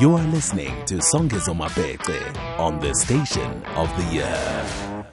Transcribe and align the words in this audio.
You 0.00 0.14
are 0.14 0.24
listening 0.28 0.84
to 0.84 0.98
Songezo 0.98 1.58
Mabece 1.58 2.36
on 2.56 2.78
the 2.78 2.94
station 2.94 3.64
of 3.74 3.88
the 3.96 4.14
year. 4.14 5.04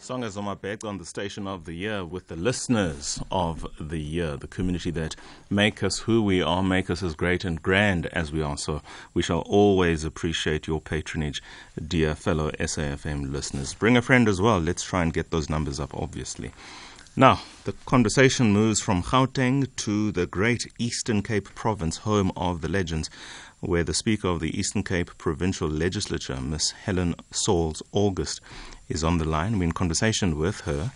Songezo 0.00 0.42
Mabece 0.42 0.82
on 0.82 0.98
the 0.98 1.04
station 1.04 1.46
of 1.46 1.64
the 1.64 1.74
year 1.74 2.04
with 2.04 2.26
the 2.26 2.34
listeners 2.34 3.22
of 3.30 3.64
the 3.78 4.00
year, 4.00 4.36
the 4.36 4.48
community 4.48 4.90
that 4.90 5.14
make 5.48 5.84
us 5.84 6.00
who 6.00 6.22
we 6.22 6.42
are, 6.42 6.64
make 6.64 6.90
us 6.90 7.04
as 7.04 7.14
great 7.14 7.44
and 7.44 7.62
grand 7.62 8.06
as 8.06 8.32
we 8.32 8.42
are. 8.42 8.58
So 8.58 8.82
we 9.14 9.22
shall 9.22 9.42
always 9.42 10.02
appreciate 10.02 10.66
your 10.66 10.80
patronage, 10.80 11.40
dear 11.86 12.16
fellow 12.16 12.50
SAFM 12.50 13.30
listeners. 13.30 13.74
Bring 13.74 13.96
a 13.96 14.02
friend 14.02 14.28
as 14.28 14.40
well. 14.40 14.58
Let's 14.58 14.82
try 14.82 15.02
and 15.02 15.12
get 15.12 15.30
those 15.30 15.48
numbers 15.48 15.78
up, 15.78 15.94
obviously. 15.94 16.50
Now, 17.18 17.40
the 17.64 17.72
conversation 17.86 18.52
moves 18.52 18.82
from 18.82 19.02
Gauteng 19.02 19.74
to 19.76 20.12
the 20.12 20.26
great 20.26 20.70
Eastern 20.78 21.22
Cape 21.22 21.48
province, 21.54 21.96
home 21.96 22.30
of 22.36 22.60
the 22.60 22.68
legends, 22.68 23.08
where 23.66 23.82
the 23.82 23.92
Speaker 23.92 24.28
of 24.28 24.38
the 24.38 24.56
Eastern 24.56 24.84
Cape 24.84 25.10
Provincial 25.18 25.68
Legislature, 25.68 26.40
Miss 26.40 26.70
Helen 26.70 27.16
Sauls 27.32 27.82
August, 27.90 28.40
is 28.88 29.02
on 29.02 29.18
the 29.18 29.24
line. 29.24 29.58
We're 29.58 29.64
in 29.64 29.72
conversation 29.72 30.38
with 30.38 30.60
her. 30.60 30.92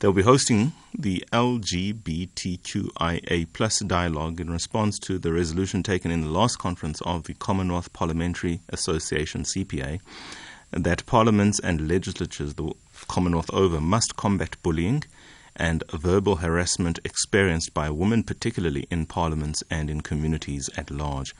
They'll 0.00 0.12
be 0.12 0.22
hosting 0.22 0.72
the 0.92 1.24
LGBTQIA 1.32 1.86
plus 3.52 3.78
dialogue 3.80 4.40
in 4.40 4.50
response 4.50 4.98
to 5.00 5.18
the 5.18 5.32
resolution 5.32 5.84
taken 5.84 6.10
in 6.10 6.22
the 6.22 6.30
last 6.30 6.58
conference 6.58 7.00
of 7.02 7.24
the 7.24 7.34
Commonwealth 7.34 7.92
Parliamentary 7.92 8.60
Association, 8.70 9.44
CPA, 9.44 10.00
that 10.72 11.06
parliaments 11.06 11.60
and 11.60 11.86
legislatures 11.86 12.54
the 12.54 12.72
Commonwealth 13.06 13.50
over 13.52 13.80
must 13.80 14.16
combat 14.16 14.56
bullying 14.64 15.04
and 15.54 15.84
verbal 15.92 16.36
harassment 16.36 16.98
experienced 17.04 17.72
by 17.72 17.88
women, 17.88 18.24
particularly 18.24 18.86
in 18.90 19.06
parliaments 19.06 19.62
and 19.70 19.88
in 19.90 20.00
communities 20.00 20.68
at 20.76 20.90
large. 20.90 21.34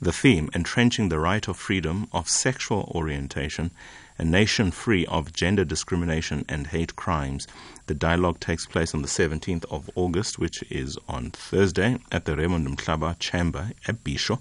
The 0.00 0.12
theme, 0.12 0.48
entrenching 0.54 1.08
the 1.08 1.18
right 1.18 1.48
of 1.48 1.56
freedom 1.56 2.06
of 2.12 2.28
sexual 2.28 2.92
orientation, 2.94 3.72
a 4.16 4.24
nation 4.24 4.70
free 4.70 5.04
of 5.06 5.32
gender 5.32 5.64
discrimination 5.64 6.44
and 6.48 6.68
hate 6.68 6.94
crimes. 6.94 7.48
The 7.86 7.94
dialogue 7.94 8.38
takes 8.38 8.64
place 8.64 8.94
on 8.94 9.02
the 9.02 9.08
17th 9.08 9.64
of 9.72 9.90
August, 9.96 10.38
which 10.38 10.62
is 10.70 10.96
on 11.08 11.32
Thursday, 11.32 11.98
at 12.12 12.26
the 12.26 12.36
Raymond 12.36 12.68
Mhlaba 12.68 13.18
Chamber 13.18 13.72
at 13.88 14.04
Bisho. 14.04 14.38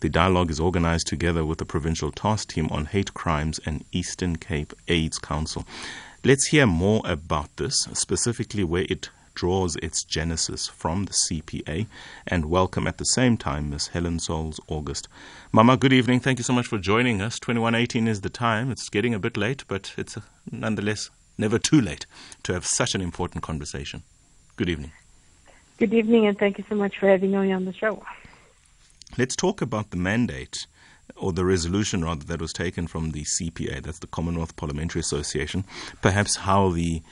The 0.00 0.08
dialogue 0.08 0.50
is 0.50 0.58
organized 0.58 1.06
together 1.06 1.44
with 1.44 1.58
the 1.58 1.64
Provincial 1.64 2.10
Task 2.10 2.48
Team 2.48 2.66
on 2.72 2.86
Hate 2.86 3.14
Crimes 3.14 3.60
and 3.64 3.84
Eastern 3.92 4.36
Cape 4.36 4.72
AIDS 4.88 5.20
Council. 5.20 5.64
Let's 6.24 6.48
hear 6.48 6.66
more 6.66 7.02
about 7.04 7.56
this, 7.58 7.86
specifically 7.92 8.64
where 8.64 8.86
it 8.88 9.10
draws 9.40 9.74
its 9.76 10.04
genesis 10.04 10.68
from 10.68 11.06
the 11.06 11.14
CPA, 11.14 11.86
and 12.26 12.50
welcome 12.50 12.86
at 12.86 12.98
the 12.98 13.06
same 13.06 13.38
time 13.38 13.70
Ms. 13.70 13.86
Helen 13.86 14.18
Sauls 14.18 14.60
August. 14.68 15.08
Mama, 15.50 15.78
good 15.78 15.94
evening. 15.94 16.20
Thank 16.20 16.38
you 16.38 16.44
so 16.44 16.52
much 16.52 16.66
for 16.66 16.76
joining 16.76 17.22
us. 17.22 17.40
2118 17.40 18.06
is 18.06 18.20
the 18.20 18.28
time. 18.28 18.70
It's 18.70 18.90
getting 18.90 19.14
a 19.14 19.18
bit 19.18 19.38
late, 19.38 19.64
but 19.66 19.94
it's 19.96 20.18
uh, 20.18 20.20
nonetheless 20.52 21.08
never 21.38 21.58
too 21.58 21.80
late 21.80 22.04
to 22.42 22.52
have 22.52 22.66
such 22.66 22.94
an 22.94 23.00
important 23.00 23.42
conversation. 23.42 24.02
Good 24.56 24.68
evening. 24.68 24.92
Good 25.78 25.94
evening, 25.94 26.26
and 26.26 26.38
thank 26.38 26.58
you 26.58 26.64
so 26.68 26.74
much 26.74 26.98
for 26.98 27.08
having 27.08 27.30
me 27.30 27.50
on 27.50 27.64
the 27.64 27.72
show. 27.72 28.04
Let's 29.16 29.36
talk 29.36 29.62
about 29.62 29.88
the 29.88 29.96
mandate 29.96 30.66
or 31.16 31.32
the 31.32 31.46
resolution 31.46 32.04
rather 32.04 32.24
that 32.24 32.42
was 32.42 32.52
taken 32.52 32.86
from 32.86 33.12
the 33.12 33.22
CPA, 33.22 33.84
that's 33.84 34.00
the 34.00 34.06
Commonwealth 34.06 34.54
Parliamentary 34.56 35.00
Association, 35.00 35.64
perhaps 36.02 36.36
how 36.36 36.68
the 36.68 37.02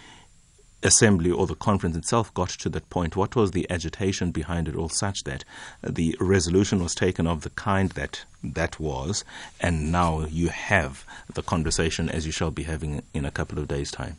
assembly 0.83 1.31
or 1.31 1.47
the 1.47 1.55
conference 1.55 1.97
itself 1.97 2.33
got 2.35 2.51
to 2.51 2.69
that 2.69 2.89
point? 2.91 3.17
What 3.17 3.35
was 3.35 3.51
the 3.51 3.69
agitation 3.71 4.31
behind 4.31 4.69
it 4.69 4.77
all 4.77 4.89
such 4.89 5.25
that 5.25 5.45
the 5.83 6.17
resolution 6.21 6.83
was 6.83 6.95
taken 6.95 7.27
of 7.27 7.43
the 7.43 7.51
kind 7.51 7.91
that 7.91 8.25
that 8.43 8.79
was, 8.79 9.25
and 9.61 9.91
now 9.91 10.27
you 10.27 10.49
have 10.49 11.05
the 11.33 11.43
conversation 11.43 12.09
as 12.09 12.27
you 12.27 12.33
shall 12.33 12.51
be 12.51 12.63
having 12.65 13.03
in 13.13 13.25
a 13.25 13.31
couple 13.31 13.59
of 13.59 13.69
days' 13.69 13.91
time? 13.91 14.17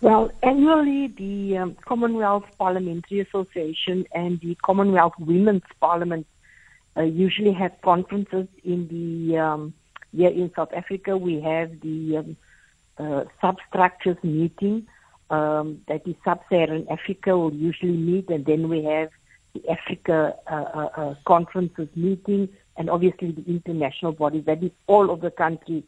Well, 0.00 0.30
annually, 0.42 1.08
the 1.08 1.58
um, 1.58 1.76
Commonwealth 1.84 2.46
Parliamentary 2.58 3.20
Association 3.20 4.06
and 4.14 4.40
the 4.40 4.54
Commonwealth 4.64 5.12
Women's 5.18 5.62
Parliament 5.78 6.26
uh, 6.96 7.02
usually 7.02 7.52
have 7.52 7.72
conferences 7.82 8.48
in 8.64 8.88
the 8.88 9.38
um, 9.38 9.74
here 10.16 10.30
in 10.30 10.50
South 10.56 10.72
Africa. 10.72 11.16
We 11.16 11.40
have 11.40 11.80
the 11.80 12.16
um, 12.16 12.36
uh, 13.00 13.24
substructures 13.40 14.16
meeting. 14.22 14.86
Um, 15.30 15.80
that 15.86 16.06
is 16.06 16.16
sub-Saharan 16.24 16.86
Africa 16.90 17.36
will 17.38 17.54
usually 17.54 17.96
meet, 17.96 18.28
and 18.30 18.44
then 18.44 18.68
we 18.68 18.84
have 18.84 19.10
the 19.54 19.62
Africa 19.70 20.34
uh, 20.50 20.54
uh, 20.54 20.88
uh, 20.96 21.14
conferences 21.24 21.88
meeting, 21.94 22.48
and 22.76 22.90
obviously 22.90 23.32
the 23.32 23.44
international 23.46 24.12
bodies. 24.12 24.44
That 24.46 24.62
is 24.62 24.72
all 24.86 25.10
of 25.10 25.20
the 25.20 25.30
countries 25.30 25.84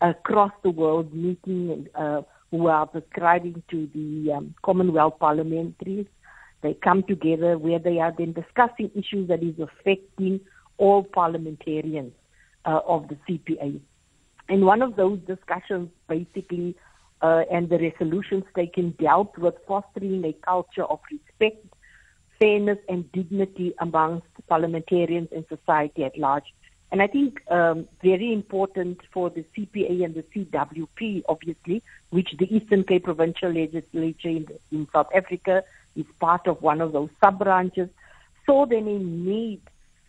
across 0.00 0.52
the 0.62 0.70
world 0.70 1.12
meeting 1.14 1.88
uh, 1.94 2.22
who 2.50 2.66
are 2.66 2.88
subscribing 2.92 3.62
to 3.70 3.88
the 3.94 4.32
um, 4.32 4.54
Commonwealth 4.62 5.18
parliamentaries. 5.20 6.06
They 6.60 6.74
come 6.74 7.02
together 7.02 7.58
where 7.58 7.78
they 7.78 7.98
are 7.98 8.14
then 8.16 8.32
discussing 8.32 8.90
issues 8.94 9.28
that 9.28 9.42
is 9.42 9.58
affecting 9.58 10.40
all 10.76 11.02
parliamentarians 11.02 12.12
uh, 12.64 12.80
of 12.86 13.08
the 13.08 13.16
CPA. 13.26 13.80
And 14.52 14.66
one 14.66 14.82
of 14.82 14.96
those 14.96 15.18
discussions 15.20 15.88
basically 16.10 16.76
uh, 17.22 17.44
and 17.50 17.70
the 17.70 17.78
resolutions 17.78 18.44
taken 18.54 18.90
dealt 19.00 19.38
with 19.38 19.54
fostering 19.66 20.22
a 20.26 20.34
culture 20.34 20.84
of 20.84 21.00
respect, 21.10 21.64
fairness, 22.38 22.76
and 22.86 23.10
dignity 23.12 23.72
amongst 23.78 24.26
parliamentarians 24.50 25.30
and 25.34 25.46
society 25.48 26.04
at 26.04 26.18
large. 26.18 26.52
And 26.90 27.00
I 27.00 27.06
think 27.06 27.40
um, 27.50 27.88
very 28.02 28.30
important 28.30 29.00
for 29.10 29.30
the 29.30 29.42
CPA 29.56 30.04
and 30.04 30.14
the 30.14 30.24
CWP, 30.24 31.22
obviously, 31.30 31.82
which 32.10 32.34
the 32.38 32.54
Eastern 32.54 32.84
Cape 32.84 33.04
Provincial 33.04 33.50
Legislature 33.50 34.28
in, 34.28 34.48
in 34.70 34.86
South 34.92 35.08
Africa 35.14 35.64
is 35.96 36.04
part 36.20 36.46
of 36.46 36.60
one 36.60 36.82
of 36.82 36.92
those 36.92 37.08
sub 37.24 37.38
branches, 37.38 37.88
saw 38.44 38.66
then 38.66 38.86
a 38.86 38.98
need 38.98 39.62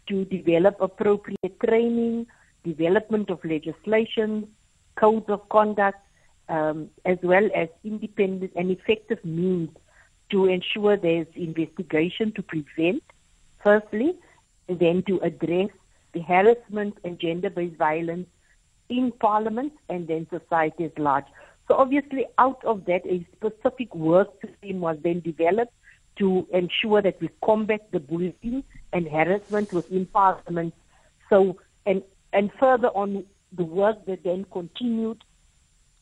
to 0.08 0.26
develop 0.26 0.76
appropriate 0.82 1.58
training, 1.66 2.28
development 2.64 3.30
of 3.30 3.44
legislation, 3.44 4.48
codes 4.96 5.30
of 5.30 5.48
conduct, 5.50 6.00
um, 6.50 6.90
as 7.06 7.18
well 7.24 7.50
as 7.56 7.70
independent 7.84 8.52
and 8.56 8.72
effective 8.72 9.24
means 9.24 9.70
to 10.30 10.46
ensure 10.46 10.98
there's 10.98 11.28
investigation 11.36 12.32
to 12.34 12.42
prevent, 12.42 13.04
firstly, 13.64 14.16
and 14.68 14.80
then 14.80 15.04
to 15.04 15.20
address 15.20 15.70
the 16.14 16.22
harassment 16.22 16.98
and 17.04 17.20
gender-based 17.20 17.76
violence 17.76 18.28
in 18.90 19.12
Parliament 19.20 19.74
and 19.90 20.08
then 20.08 20.28
society 20.30 20.86
at 20.86 21.00
large. 21.00 21.26
So 21.68 21.76
obviously, 21.76 22.26
out 22.38 22.64
of 22.66 22.86
that, 22.86 23.06
a 23.06 23.26
specific 23.36 23.94
work 23.96 24.30
stream 24.58 24.82
was 24.82 24.98
then 25.02 25.22
developed 25.22 25.74
to 26.18 26.48
ensure 26.54 27.02
that 27.02 27.20
we 27.22 27.30
combat 27.44 27.88
the 27.92 28.00
bullying 28.00 28.64
and 28.92 29.08
harassment 29.08 29.72
within 29.74 30.06
Parliament. 30.06 30.74
So, 31.30 31.58
and 31.86 32.04
and 32.34 32.52
further 32.60 32.90
on, 32.90 33.24
the 33.52 33.64
work 33.64 34.06
that 34.08 34.24
then 34.24 34.46
continued 34.52 35.24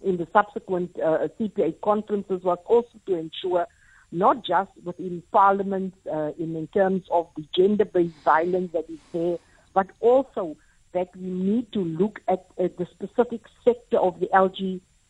in 0.03 0.17
the 0.17 0.27
subsequent 0.33 0.97
uh, 0.99 1.27
CPA 1.39 1.79
conferences 1.81 2.41
was 2.43 2.57
also 2.65 2.99
to 3.05 3.15
ensure 3.15 3.67
not 4.11 4.43
just 4.43 4.71
within 4.83 5.21
Parliament 5.31 5.93
uh, 6.11 6.31
in, 6.39 6.55
in 6.55 6.67
terms 6.67 7.03
of 7.11 7.27
the 7.35 7.45
gender-based 7.55 8.15
violence 8.23 8.71
that 8.73 8.89
is 8.89 8.99
there, 9.13 9.37
but 9.73 9.87
also 9.99 10.57
that 10.93 11.15
we 11.15 11.27
need 11.27 11.71
to 11.71 11.79
look 11.83 12.19
at, 12.27 12.45
at 12.57 12.77
the 12.77 12.85
specific 12.87 13.41
sector 13.63 13.97
of 13.97 14.19
the 14.19 14.27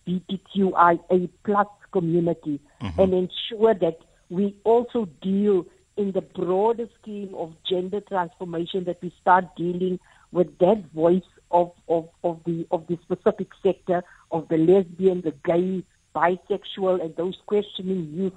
LGBTQIA 0.08 1.30
plus 1.44 1.68
community 1.92 2.59
mm-hmm. 2.82 3.00
and 3.00 3.14
ensure 3.14 3.74
that 3.74 4.00
we 4.30 4.56
also 4.64 5.08
deal 5.22 5.66
in 5.98 6.12
the 6.12 6.22
broader 6.22 6.88
scheme 7.02 7.34
of 7.36 7.53
gender 7.68 8.02
transformation 8.02 8.84
that 8.86 9.02
we 9.02 9.14
start 9.22 9.46
dealing 9.56 10.00
with 10.31 10.58
that 10.59 10.84
voice 10.94 11.23
of, 11.52 11.72
of, 11.88 12.09
of 12.23 12.40
the 12.46 12.66
of 12.72 12.88
the 12.88 12.97
specific 13.03 13.50
sector 13.61 14.03
of 14.32 14.47
the 14.47 14.58
lesbian, 14.58 15.22
the 15.22 15.34
gay, 15.44 15.84
bisexual, 16.16 17.03
and 17.03 17.16
those 17.16 17.38
questioning 17.46 18.11
youth 18.14 18.34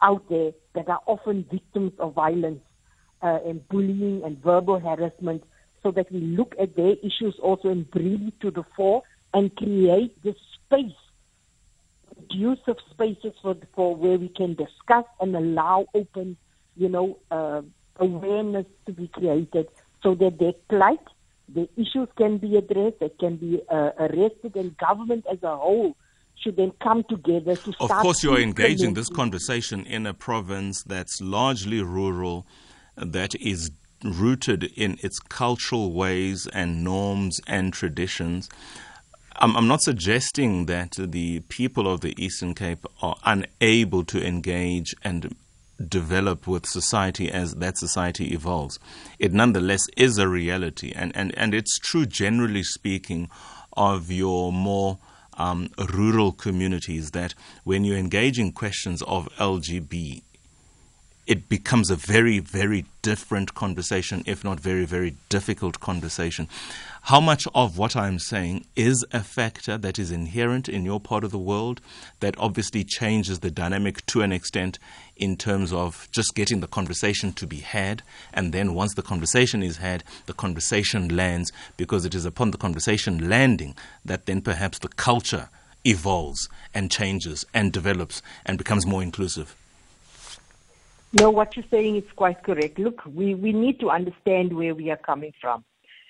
out 0.00 0.28
there 0.28 0.52
that 0.74 0.88
are 0.88 1.00
often 1.06 1.46
victims 1.50 1.92
of 1.98 2.14
violence 2.14 2.62
uh, 3.22 3.38
and 3.46 3.66
bullying 3.68 4.22
and 4.24 4.42
verbal 4.42 4.80
harassment, 4.80 5.44
so 5.82 5.90
that 5.92 6.10
we 6.10 6.20
look 6.20 6.54
at 6.60 6.74
their 6.74 6.94
issues 7.02 7.38
also 7.40 7.68
and 7.68 7.90
bring 7.90 8.28
it 8.28 8.40
to 8.40 8.50
the 8.50 8.64
fore 8.76 9.02
and 9.32 9.54
create 9.56 10.20
the 10.22 10.34
space, 10.54 10.92
conducive 12.14 12.76
spaces 12.90 13.32
for, 13.40 13.56
for 13.74 13.94
where 13.94 14.18
we 14.18 14.28
can 14.28 14.54
discuss 14.54 15.04
and 15.20 15.36
allow 15.36 15.86
open, 15.94 16.36
you 16.76 16.88
know, 16.88 17.18
uh, 17.30 17.62
awareness 17.96 18.66
to 18.86 18.92
be 18.92 19.06
created 19.08 19.68
so 20.02 20.14
that 20.16 20.38
their 20.38 20.52
plight 20.68 21.00
the 21.48 21.68
issues 21.76 22.08
can 22.16 22.38
be 22.38 22.56
addressed, 22.56 23.00
they 23.00 23.10
can 23.20 23.36
be 23.36 23.60
uh, 23.68 23.90
arrested, 23.98 24.56
and 24.56 24.76
government 24.76 25.24
as 25.30 25.42
a 25.42 25.56
whole 25.56 25.96
should 26.42 26.56
then 26.56 26.72
come 26.82 27.04
together 27.08 27.56
to 27.56 27.72
Of 27.80 27.90
course, 27.90 28.22
you 28.22 28.32
are 28.32 28.40
engaging 28.40 28.94
this 28.94 29.08
conversation 29.08 29.86
in 29.86 30.06
a 30.06 30.14
province 30.14 30.82
that's 30.82 31.20
largely 31.20 31.82
rural, 31.82 32.46
that 32.96 33.34
is 33.36 33.70
rooted 34.04 34.64
in 34.76 34.98
its 35.02 35.18
cultural 35.20 35.92
ways 35.92 36.48
and 36.52 36.82
norms 36.82 37.40
and 37.46 37.72
traditions. 37.72 38.48
I'm, 39.36 39.56
I'm 39.56 39.68
not 39.68 39.82
suggesting 39.82 40.66
that 40.66 40.92
the 40.98 41.40
people 41.48 41.92
of 41.92 42.00
the 42.00 42.14
Eastern 42.22 42.54
Cape 42.54 42.84
are 43.00 43.16
unable 43.24 44.04
to 44.04 44.24
engage 44.24 44.94
and 45.04 45.34
develop 45.88 46.46
with 46.46 46.66
society 46.66 47.30
as 47.30 47.54
that 47.56 47.78
society 47.78 48.32
evolves. 48.32 48.78
It 49.18 49.32
nonetheless 49.32 49.86
is 49.96 50.18
a 50.18 50.28
reality, 50.28 50.92
and, 50.94 51.14
and, 51.16 51.36
and 51.36 51.54
it's 51.54 51.78
true, 51.78 52.06
generally 52.06 52.62
speaking, 52.62 53.30
of 53.74 54.10
your 54.10 54.52
more 54.52 54.98
um, 55.38 55.70
rural 55.94 56.32
communities 56.32 57.12
that 57.12 57.34
when 57.64 57.84
you 57.84 57.94
engage 57.94 58.38
in 58.38 58.52
questions 58.52 59.02
of 59.02 59.28
LGB, 59.36 60.22
it 61.26 61.48
becomes 61.48 61.90
a 61.90 61.96
very, 61.96 62.38
very 62.40 62.84
different 63.00 63.54
conversation, 63.54 64.22
if 64.26 64.42
not 64.42 64.58
very, 64.58 64.84
very 64.84 65.16
difficult 65.28 65.80
conversation. 65.80 66.48
How 67.06 67.20
much 67.20 67.48
of 67.52 67.78
what 67.78 67.96
I'm 67.96 68.20
saying 68.20 68.64
is 68.76 69.04
a 69.10 69.24
factor 69.24 69.76
that 69.76 69.98
is 69.98 70.12
inherent 70.12 70.68
in 70.68 70.84
your 70.84 71.00
part 71.00 71.24
of 71.24 71.32
the 71.32 71.38
world 71.38 71.80
that 72.20 72.38
obviously 72.38 72.84
changes 72.84 73.40
the 73.40 73.50
dynamic 73.50 74.06
to 74.06 74.22
an 74.22 74.30
extent 74.30 74.78
in 75.16 75.36
terms 75.36 75.72
of 75.72 76.06
just 76.12 76.36
getting 76.36 76.60
the 76.60 76.68
conversation 76.68 77.32
to 77.32 77.46
be 77.46 77.56
had. 77.56 78.04
And 78.32 78.52
then 78.52 78.72
once 78.72 78.94
the 78.94 79.02
conversation 79.02 79.64
is 79.64 79.78
had, 79.78 80.04
the 80.26 80.32
conversation 80.32 81.14
lands 81.14 81.50
because 81.76 82.04
it 82.04 82.14
is 82.14 82.24
upon 82.24 82.52
the 82.52 82.56
conversation 82.56 83.28
landing 83.28 83.74
that 84.04 84.26
then 84.26 84.40
perhaps 84.40 84.78
the 84.78 84.88
culture 84.88 85.48
evolves 85.84 86.48
and 86.72 86.88
changes 86.88 87.44
and 87.52 87.72
develops 87.72 88.22
and 88.46 88.58
becomes 88.58 88.86
more 88.86 89.02
inclusive. 89.02 89.56
No, 91.14 91.30
what 91.30 91.56
you're 91.56 91.64
saying 91.68 91.96
is 91.96 92.04
quite 92.14 92.44
correct. 92.44 92.78
Look, 92.78 93.02
we, 93.12 93.34
we 93.34 93.52
need 93.52 93.80
to 93.80 93.90
understand 93.90 94.52
where 94.52 94.76
we 94.76 94.88
are 94.90 94.96
coming 94.96 95.32
from. 95.40 95.64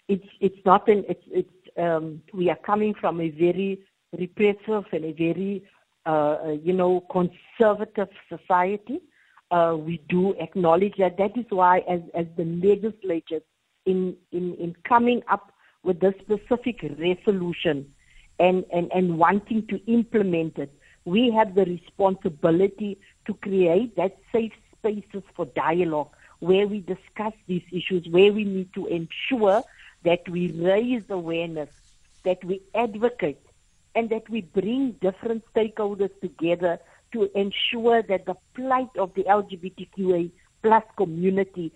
It's 0.08 0.26
it's 0.40 0.64
not 0.64 0.88
an 0.88 1.04
it's 1.08 1.24
it's 1.30 1.78
um, 1.78 2.22
we 2.32 2.50
are 2.50 2.56
coming 2.56 2.94
from 2.94 3.20
a 3.20 3.30
very 3.30 3.80
repressive 4.18 4.84
and 4.92 5.04
a 5.04 5.12
very 5.12 5.64
uh, 6.06 6.08
uh, 6.44 6.56
you 6.62 6.72
know 6.72 7.04
conservative 7.10 8.08
society. 8.28 9.00
Uh, 9.50 9.76
we 9.78 10.02
do 10.08 10.34
acknowledge 10.40 10.94
that. 10.98 11.16
That 11.18 11.36
is 11.36 11.46
why, 11.50 11.78
as 11.88 12.00
as 12.14 12.26
the 12.36 12.44
legislatures 12.44 13.42
in 13.86 14.16
in 14.32 14.54
in 14.54 14.74
coming 14.84 15.22
up 15.28 15.52
with 15.82 16.00
this 16.00 16.14
specific 16.20 16.82
resolution 16.98 17.92
and 18.38 18.64
and 18.72 18.90
and 18.92 19.18
wanting 19.18 19.66
to 19.68 19.76
implement 19.86 20.58
it, 20.58 20.72
we 21.04 21.30
have 21.30 21.54
the 21.54 21.64
responsibility 21.64 22.98
to 23.26 23.34
create 23.34 23.96
that 23.96 24.18
safe 24.32 24.52
spaces 24.76 25.22
for 25.36 25.46
dialogue 25.46 26.10
where 26.40 26.66
we 26.66 26.80
discuss 26.80 27.32
these 27.46 27.62
issues, 27.70 28.08
where 28.08 28.32
we 28.32 28.42
need 28.42 28.72
to 28.74 28.86
ensure 28.86 29.62
that 30.04 30.28
we 30.28 30.52
raise 30.52 31.04
awareness, 31.10 31.70
that 32.24 32.42
we 32.44 32.60
advocate, 32.74 33.40
and 33.94 34.10
that 34.10 34.28
we 34.28 34.40
bring 34.40 34.92
different 34.92 35.44
stakeholders 35.54 36.10
together 36.20 36.78
to 37.12 37.30
ensure 37.38 38.02
that 38.02 38.26
the 38.26 38.36
plight 38.54 38.88
of 38.98 39.12
the 39.14 39.24
LGBTQA 39.24 40.30
plus 40.62 40.84
community 40.96 41.72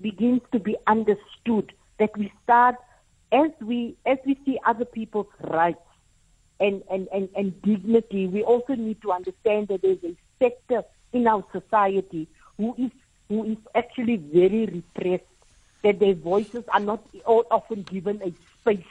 begins 0.00 0.42
to 0.52 0.58
be 0.58 0.76
understood, 0.86 1.72
that 1.98 2.16
we 2.16 2.32
start 2.42 2.76
as 3.32 3.50
we 3.60 3.96
as 4.04 4.18
we 4.26 4.38
see 4.44 4.58
other 4.64 4.84
people's 4.84 5.26
rights 5.40 5.78
and, 6.60 6.82
and, 6.90 7.08
and, 7.12 7.28
and 7.36 7.60
dignity, 7.62 8.26
we 8.26 8.42
also 8.42 8.74
need 8.74 9.00
to 9.02 9.12
understand 9.12 9.68
that 9.68 9.82
there's 9.82 10.04
a 10.04 10.16
sector 10.38 10.84
in 11.12 11.26
our 11.26 11.44
society 11.52 12.28
who 12.56 12.74
is 12.78 12.90
who 13.28 13.44
is 13.44 13.56
actually 13.74 14.16
very 14.16 14.66
repressed, 14.66 15.24
that 15.84 16.00
their 16.00 16.14
voices 16.14 16.64
are 16.72 16.80
not 16.80 17.04
often 17.26 17.82
given 17.82 18.20
a 18.22 18.32
space. 18.60 18.84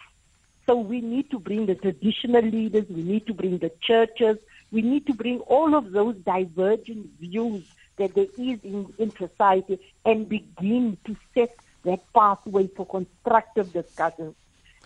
So 0.65 0.77
we 0.77 1.01
need 1.01 1.29
to 1.31 1.39
bring 1.39 1.65
the 1.65 1.75
traditional 1.75 2.43
leaders, 2.43 2.85
we 2.89 3.01
need 3.01 3.27
to 3.27 3.33
bring 3.33 3.57
the 3.57 3.71
churches, 3.81 4.37
we 4.71 4.81
need 4.81 5.05
to 5.07 5.13
bring 5.13 5.39
all 5.41 5.75
of 5.75 5.91
those 5.91 6.15
divergent 6.17 7.09
views 7.19 7.63
that 7.97 8.15
there 8.15 8.27
is 8.37 8.59
in, 8.63 8.93
in 8.97 9.11
society 9.11 9.79
and 10.05 10.29
begin 10.29 10.97
to 11.05 11.17
set 11.33 11.55
that 11.83 12.01
pathway 12.13 12.67
for 12.67 12.85
constructive 12.85 13.73
discussions 13.73 14.35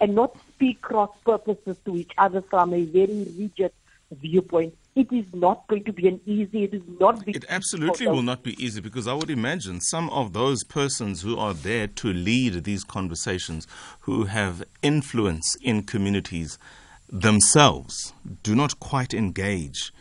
and 0.01 0.15
not 0.15 0.35
speak 0.53 0.81
cross 0.81 1.11
purposes 1.25 1.77
to 1.85 1.95
each 1.95 2.11
other 2.17 2.41
from 2.41 2.73
a 2.73 2.83
very 2.85 3.27
rigid 3.37 3.71
viewpoint 4.11 4.75
it 4.97 5.13
is 5.13 5.25
not 5.31 5.67
going 5.67 5.83
to 5.83 5.93
be 5.93 6.07
an 6.07 6.19
easy. 6.25 6.63
It 6.63 6.73
is 6.73 6.81
not. 6.99 7.25
It 7.27 7.45
absolutely 7.49 8.07
will 8.07 8.23
not 8.23 8.41
be 8.41 8.61
easy 8.63 8.81
because 8.81 9.07
I 9.07 9.13
would 9.13 9.29
imagine 9.29 9.79
some 9.79 10.09
of 10.09 10.33
those 10.33 10.63
persons 10.63 11.21
who 11.21 11.37
are 11.37 11.53
there 11.53 11.85
to 11.85 12.11
lead 12.11 12.63
these 12.63 12.83
conversations, 12.83 13.67
who 14.01 14.23
have 14.23 14.63
influence 14.81 15.55
in 15.61 15.83
communities 15.83 16.57
themselves, 17.09 18.13
do 18.41 18.55
not 18.55 18.79
quite 18.79 19.13
engage 19.13 19.93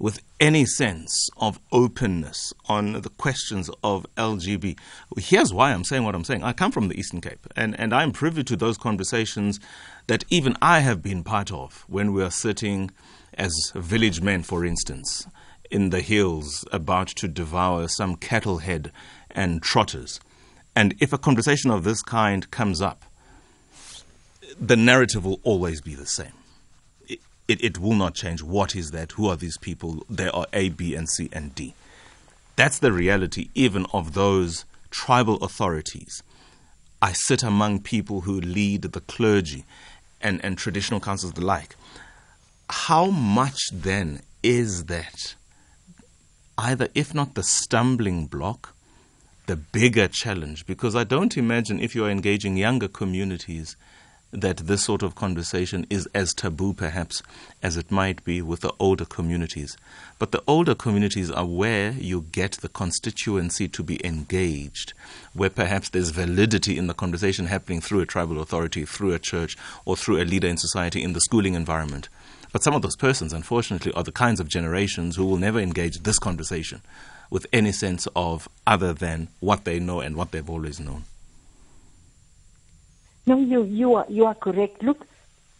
with 0.00 0.20
any 0.40 0.66
sense 0.66 1.30
of 1.36 1.60
openness 1.70 2.52
on 2.68 3.00
the 3.00 3.08
questions 3.10 3.70
of 3.84 4.04
LGB. 4.16 4.76
Here's 5.16 5.54
why 5.54 5.72
I'm 5.72 5.84
saying 5.84 6.02
what 6.02 6.16
I'm 6.16 6.24
saying. 6.24 6.42
I 6.42 6.52
come 6.52 6.72
from 6.72 6.88
the 6.88 6.98
Eastern 6.98 7.20
Cape, 7.20 7.46
and, 7.54 7.78
and 7.78 7.94
I'm 7.94 8.10
privy 8.10 8.42
to 8.44 8.56
those 8.56 8.76
conversations 8.76 9.60
that 10.08 10.24
even 10.28 10.56
I 10.60 10.80
have 10.80 11.02
been 11.02 11.22
part 11.22 11.52
of 11.52 11.84
when 11.86 12.12
we 12.12 12.24
are 12.24 12.32
sitting 12.32 12.90
as 13.38 13.72
village 13.74 14.20
men, 14.20 14.42
for 14.42 14.64
instance, 14.64 15.26
in 15.70 15.90
the 15.90 16.00
hills 16.00 16.64
about 16.72 17.08
to 17.08 17.28
devour 17.28 17.88
some 17.88 18.16
cattle 18.16 18.58
head 18.58 18.92
and 19.30 19.62
trotters. 19.62 20.20
And 20.76 20.94
if 21.00 21.12
a 21.12 21.18
conversation 21.18 21.70
of 21.70 21.84
this 21.84 22.02
kind 22.02 22.50
comes 22.50 22.80
up, 22.80 23.04
the 24.60 24.76
narrative 24.76 25.24
will 25.24 25.40
always 25.42 25.80
be 25.80 25.94
the 25.94 26.06
same. 26.06 26.32
It, 27.08 27.20
it, 27.48 27.64
it, 27.64 27.78
will 27.78 27.94
not 27.94 28.14
change. 28.14 28.42
What 28.42 28.76
is 28.76 28.90
that? 28.92 29.12
Who 29.12 29.28
are 29.28 29.36
these 29.36 29.58
people? 29.58 30.04
There 30.08 30.34
are 30.34 30.46
A, 30.52 30.68
B, 30.68 30.94
and 30.94 31.08
C, 31.08 31.28
and 31.32 31.54
D. 31.54 31.74
That's 32.56 32.78
the 32.78 32.92
reality, 32.92 33.48
even 33.54 33.86
of 33.92 34.14
those 34.14 34.64
tribal 34.90 35.36
authorities. 35.38 36.22
I 37.02 37.12
sit 37.12 37.42
among 37.42 37.80
people 37.80 38.22
who 38.22 38.40
lead 38.40 38.82
the 38.82 39.00
clergy 39.00 39.64
and, 40.20 40.42
and 40.44 40.56
traditional 40.56 41.00
councils 41.00 41.32
the 41.32 41.44
like 41.44 41.76
how 42.68 43.06
much 43.10 43.70
then 43.72 44.22
is 44.42 44.84
that 44.84 45.34
either, 46.56 46.88
if 46.94 47.14
not 47.14 47.34
the 47.34 47.42
stumbling 47.42 48.26
block, 48.26 48.74
the 49.46 49.56
bigger 49.56 50.08
challenge? 50.08 50.66
Because 50.66 50.96
I 50.96 51.04
don't 51.04 51.36
imagine 51.36 51.80
if 51.80 51.94
you're 51.94 52.10
engaging 52.10 52.56
younger 52.56 52.88
communities 52.88 53.76
that 54.34 54.56
this 54.58 54.82
sort 54.82 55.02
of 55.04 55.14
conversation 55.14 55.86
is 55.88 56.08
as 56.12 56.34
taboo, 56.34 56.74
perhaps, 56.74 57.22
as 57.62 57.76
it 57.76 57.90
might 57.90 58.24
be 58.24 58.42
with 58.42 58.60
the 58.60 58.72
older 58.80 59.04
communities. 59.04 59.76
But 60.18 60.32
the 60.32 60.42
older 60.48 60.74
communities 60.74 61.30
are 61.30 61.46
where 61.46 61.92
you 61.92 62.22
get 62.32 62.52
the 62.54 62.68
constituency 62.68 63.68
to 63.68 63.82
be 63.84 64.04
engaged, 64.04 64.92
where 65.34 65.50
perhaps 65.50 65.90
there's 65.90 66.10
validity 66.10 66.76
in 66.76 66.88
the 66.88 66.94
conversation 66.94 67.46
happening 67.46 67.80
through 67.80 68.00
a 68.00 68.06
tribal 68.06 68.40
authority, 68.40 68.84
through 68.84 69.12
a 69.12 69.20
church, 69.20 69.56
or 69.84 69.96
through 69.96 70.20
a 70.20 70.24
leader 70.24 70.48
in 70.48 70.56
society 70.56 71.02
in 71.04 71.12
the 71.12 71.20
schooling 71.20 71.54
environment. 71.54 72.08
But 72.54 72.62
some 72.62 72.76
of 72.76 72.82
those 72.82 72.94
persons, 72.94 73.32
unfortunately, 73.32 73.92
are 73.94 74.04
the 74.04 74.12
kinds 74.12 74.38
of 74.38 74.46
generations 74.46 75.16
who 75.16 75.26
will 75.26 75.38
never 75.38 75.58
engage 75.58 75.98
this 76.04 76.20
conversation 76.20 76.82
with 77.28 77.48
any 77.52 77.72
sense 77.72 78.06
of 78.14 78.48
other 78.64 78.92
than 78.92 79.26
what 79.40 79.64
they 79.64 79.80
know 79.80 79.98
and 79.98 80.14
what 80.14 80.30
they've 80.30 80.48
always 80.48 80.78
known. 80.78 81.02
No, 83.26 83.40
you 83.40 83.64
you 83.64 83.94
are 83.96 84.06
you 84.08 84.26
are 84.26 84.36
correct. 84.36 84.84
Look, 84.84 85.04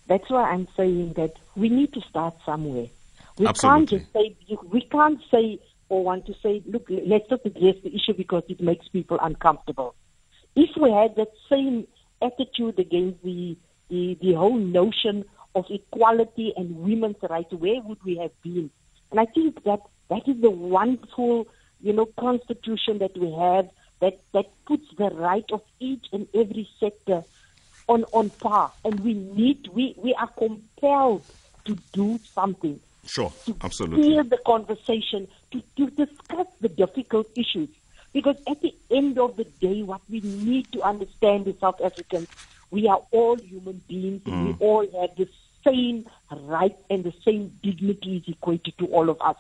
that's 0.07 0.31
why 0.31 0.53
I'm 0.53 0.69
saying 0.77 1.15
that 1.15 1.35
we 1.57 1.69
need 1.69 1.93
to 1.95 2.01
start 2.03 2.35
somewhere. 2.47 2.87
We 3.39 3.49
Absolutely. 3.49 3.77
can't 3.77 3.89
just 3.89 4.13
say 4.13 4.59
we 4.71 4.83
can't 4.83 5.21
say 5.33 5.59
or 5.89 6.05
want 6.05 6.27
to 6.27 6.35
say, 6.45 6.63
look, 6.65 6.87
let's 6.89 7.29
not 7.29 7.41
address 7.45 7.75
the 7.83 7.93
issue 7.93 8.15
because 8.15 8.45
it 8.49 8.61
makes 8.61 8.87
people 8.87 9.19
uncomfortable. 9.21 9.97
If 10.55 10.77
we 10.77 10.93
had 10.93 11.17
that 11.17 11.33
same 11.51 11.89
attitude 12.23 12.79
against 12.79 13.21
the 13.25 13.57
the, 13.89 14.17
the 14.21 14.35
whole 14.35 14.57
notion 14.57 15.25
of 15.55 15.67
equality 15.71 16.53
and 16.57 16.77
women's 16.79 17.17
rights, 17.29 17.53
where 17.53 17.81
would 17.83 18.03
we 18.05 18.17
have 18.17 18.33
been? 18.43 18.71
And 19.11 19.21
I 19.21 19.27
think 19.27 19.63
that 19.65 19.81
that 20.11 20.29
is 20.29 20.41
the 20.41 20.51
wonderful, 20.51 21.47
you 21.81 21.93
know, 21.93 22.07
constitution 22.19 22.99
that 22.99 23.17
we 23.17 23.31
have 23.33 23.69
that, 24.01 24.19
that 24.33 24.47
puts 24.67 24.87
the 24.97 25.11
right 25.11 25.45
of 25.53 25.63
each 25.81 26.07
and 26.13 26.27
every 26.35 26.69
sector 26.81 27.23
on, 27.89 28.05
on 28.13 28.31
par. 28.31 28.73
And 28.85 29.01
we 29.01 29.15
need, 29.15 29.69
we, 29.69 29.95
we 29.97 30.15
are 30.15 30.29
compelled 30.29 31.23
to 31.65 31.79
do 31.93 32.19
something. 32.33 32.81
Sure, 33.07 33.33
to 33.47 33.57
absolutely. 33.63 34.09
Hear 34.09 34.25
the 34.25 34.39
conversation, 34.39 35.29
to, 35.53 35.63
to 35.77 35.91
discuss 35.91 36.47
the 36.61 36.69
difficult 36.69 37.29
issues. 37.37 37.69
Because 38.13 38.37
at 38.49 38.61
the 38.63 38.75
end 38.91 39.19
of 39.19 39.37
the 39.37 39.45
day, 39.45 39.83
what 39.83 40.01
we 40.09 40.21
need 40.21 40.71
to 40.73 40.83
understand 40.83 41.49
as 41.49 41.59
South 41.59 41.81
Africans, 41.83 42.29
we 42.71 42.89
are 42.89 43.01
all 43.11 43.37
human 43.37 43.81
beings 43.89 44.23
mm. 44.23 44.47
we 44.47 44.67
all 44.67 44.87
have 45.01 45.17
the 45.17 45.29
same 45.65 46.07
right 46.43 46.77
and 46.91 47.05
the 47.05 47.13
same 47.25 47.53
dignity 47.63 48.17
is 48.17 48.29
equated 48.29 48.77
to 48.79 48.87
all 48.87 49.09
of 49.09 49.21
us. 49.21 49.37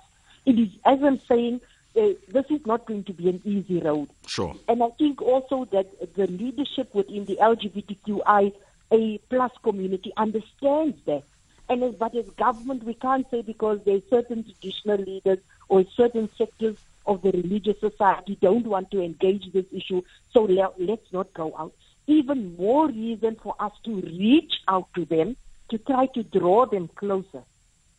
It 0.47 0.59
is, 0.59 0.69
as 0.85 1.02
I'm 1.02 1.21
saying, 1.21 1.61
uh, 1.97 2.09
this 2.28 2.47
is 2.50 2.64
not 2.66 2.87
going 2.87 3.04
to 3.04 3.12
be 3.12 3.28
an 3.28 3.40
easy 3.45 3.81
road. 3.81 4.09
Sure. 4.26 4.54
And 4.69 4.83
I 4.83 4.88
think 4.90 5.23
also 5.23 5.64
that 5.66 6.14
the 6.14 6.26
leadership 6.26 6.95
within 6.95 7.25
the 7.25 7.37
LGBTQI 7.37 8.52
a 8.93 9.19
plus 9.31 9.52
community 9.62 10.12
understands 10.16 10.97
that. 11.07 11.23
And 11.69 11.83
as, 11.83 11.95
but 11.95 12.14
as 12.14 12.28
government, 12.31 12.85
we 12.85 12.95
can't 12.95 13.28
say 13.31 13.43
because 13.43 13.83
there 13.85 13.97
are 13.97 14.11
certain 14.11 14.45
traditional 14.45 14.99
leaders 14.99 15.38
or 15.69 15.85
certain 15.97 16.28
sectors 16.37 16.76
of 17.07 17.23
the 17.23 17.33
religious 17.33 17.81
society 17.81 18.38
don't 18.40 18.66
want 18.66 18.90
to 18.90 19.02
engage 19.02 19.52
this 19.52 19.66
issue, 19.73 20.02
so 20.33 20.45
let, 20.45 20.81
let's 20.81 21.12
not 21.12 21.33
go 21.35 21.54
out. 21.59 21.73
Even 22.07 22.57
more 22.57 22.88
reason 22.88 23.37
for 23.37 23.54
us 23.59 23.73
to 23.85 23.97
reach 24.00 24.61
out 24.69 24.88
to 24.95 25.04
them 25.07 25.37
to 25.71 25.78
try 25.78 26.06
to 26.06 26.23
draw 26.23 26.66
them 26.66 26.88
closer 26.88 27.42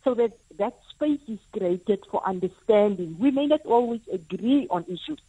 so 0.03 0.13
that 0.13 0.37
that 0.57 0.77
space 0.89 1.19
is 1.27 1.39
created 1.51 2.05
for 2.11 2.25
understanding. 2.25 3.15
We 3.19 3.31
may 3.31 3.47
not 3.47 3.65
always 3.65 4.01
agree 4.11 4.67
on 4.69 4.83
issues 4.83 5.19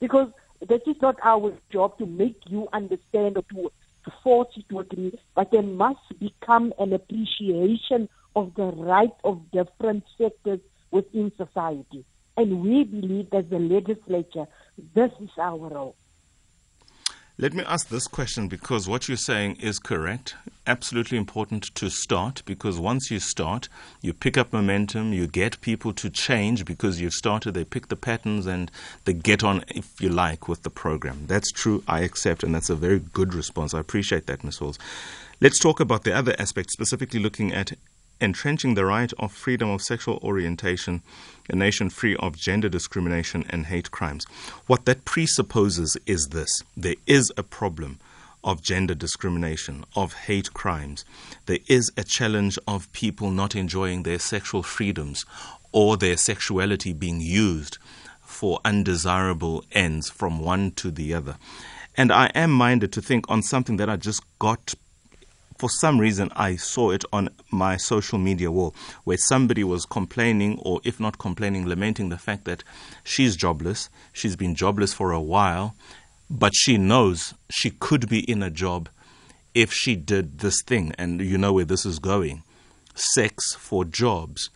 because 0.00 0.28
this 0.66 0.80
is 0.86 1.00
not 1.02 1.16
our 1.22 1.52
job 1.70 1.98
to 1.98 2.06
make 2.06 2.40
you 2.48 2.68
understand 2.72 3.36
or 3.36 3.42
to, 3.42 3.70
to 4.04 4.12
force 4.22 4.48
you 4.54 4.62
to 4.70 4.80
agree, 4.80 5.18
but 5.34 5.50
there 5.50 5.62
must 5.62 6.18
become 6.18 6.72
an 6.78 6.92
appreciation 6.92 8.08
of 8.34 8.54
the 8.54 8.64
right 8.64 9.12
of 9.24 9.50
different 9.50 10.04
sectors 10.16 10.60
within 10.90 11.30
society. 11.36 12.04
And 12.36 12.62
we 12.62 12.84
believe 12.84 13.28
as 13.34 13.44
the 13.50 13.58
legislature, 13.58 14.46
this 14.94 15.12
is 15.20 15.30
our 15.38 15.68
role. 15.68 15.96
Let 17.42 17.54
me 17.54 17.64
ask 17.64 17.88
this 17.88 18.06
question 18.06 18.46
because 18.46 18.88
what 18.88 19.08
you're 19.08 19.16
saying 19.16 19.56
is 19.56 19.80
correct. 19.80 20.36
Absolutely 20.64 21.18
important 21.18 21.74
to 21.74 21.90
start 21.90 22.40
because 22.46 22.78
once 22.78 23.10
you 23.10 23.18
start, 23.18 23.68
you 24.00 24.12
pick 24.12 24.38
up 24.38 24.52
momentum, 24.52 25.12
you 25.12 25.26
get 25.26 25.60
people 25.60 25.92
to 25.94 26.08
change 26.08 26.64
because 26.64 27.00
you've 27.00 27.14
started, 27.14 27.54
they 27.54 27.64
pick 27.64 27.88
the 27.88 27.96
patterns 27.96 28.46
and 28.46 28.70
they 29.06 29.12
get 29.12 29.42
on, 29.42 29.64
if 29.66 30.00
you 30.00 30.08
like, 30.08 30.46
with 30.46 30.62
the 30.62 30.70
program. 30.70 31.24
That's 31.26 31.50
true, 31.50 31.82
I 31.88 32.02
accept, 32.02 32.44
and 32.44 32.54
that's 32.54 32.70
a 32.70 32.76
very 32.76 33.00
good 33.00 33.34
response. 33.34 33.74
I 33.74 33.80
appreciate 33.80 34.28
that, 34.28 34.44
Ms. 34.44 34.58
Halls. 34.58 34.78
Let's 35.40 35.58
talk 35.58 35.80
about 35.80 36.04
the 36.04 36.14
other 36.14 36.36
aspects, 36.38 36.72
specifically 36.72 37.18
looking 37.18 37.52
at 37.52 37.72
entrenching 38.22 38.74
the 38.74 38.86
right 38.86 39.12
of 39.18 39.32
freedom 39.32 39.68
of 39.68 39.82
sexual 39.82 40.18
orientation, 40.22 41.02
a 41.50 41.56
nation 41.56 41.90
free 41.90 42.16
of 42.16 42.36
gender 42.36 42.68
discrimination 42.68 43.44
and 43.50 43.66
hate 43.66 43.90
crimes. 43.90 44.24
What 44.66 44.84
that 44.86 45.04
presupposes 45.04 45.96
is 46.06 46.28
this 46.28 46.62
there 46.76 46.94
is 47.06 47.32
a 47.36 47.42
problem 47.42 47.98
of 48.44 48.62
gender 48.62 48.94
discrimination, 48.94 49.84
of 49.94 50.14
hate 50.14 50.54
crimes. 50.54 51.04
There 51.46 51.58
is 51.68 51.92
a 51.96 52.04
challenge 52.04 52.58
of 52.66 52.92
people 52.92 53.30
not 53.30 53.54
enjoying 53.54 54.02
their 54.02 54.18
sexual 54.18 54.62
freedoms 54.62 55.24
or 55.72 55.96
their 55.96 56.16
sexuality 56.16 56.92
being 56.92 57.20
used 57.20 57.78
for 58.20 58.60
undesirable 58.64 59.64
ends 59.72 60.08
from 60.08 60.40
one 60.40 60.70
to 60.72 60.90
the 60.90 61.14
other. 61.14 61.36
And 61.96 62.10
I 62.10 62.26
am 62.34 62.50
minded 62.50 62.92
to 62.92 63.02
think 63.02 63.26
on 63.28 63.42
something 63.42 63.76
that 63.76 63.90
I 63.90 63.96
just 63.96 64.22
got 64.38 64.74
for 65.62 65.70
some 65.70 66.00
reason, 66.00 66.28
I 66.34 66.56
saw 66.56 66.90
it 66.90 67.04
on 67.12 67.28
my 67.52 67.76
social 67.76 68.18
media 68.18 68.50
wall 68.50 68.74
where 69.04 69.16
somebody 69.16 69.62
was 69.62 69.86
complaining, 69.86 70.58
or 70.58 70.80
if 70.82 70.98
not 70.98 71.18
complaining, 71.18 71.68
lamenting 71.68 72.08
the 72.08 72.18
fact 72.18 72.46
that 72.46 72.64
she's 73.04 73.36
jobless. 73.36 73.88
She's 74.12 74.34
been 74.34 74.56
jobless 74.56 74.92
for 74.92 75.12
a 75.12 75.20
while, 75.20 75.76
but 76.28 76.50
she 76.56 76.78
knows 76.78 77.34
she 77.48 77.70
could 77.70 78.08
be 78.08 78.28
in 78.28 78.42
a 78.42 78.50
job 78.50 78.88
if 79.54 79.72
she 79.72 79.94
did 79.94 80.40
this 80.40 80.62
thing. 80.62 80.96
And 80.98 81.20
you 81.20 81.38
know 81.38 81.52
where 81.52 81.64
this 81.64 81.86
is 81.86 82.00
going 82.00 82.42
sex 82.96 83.54
for 83.54 83.84
jobs. 83.84 84.50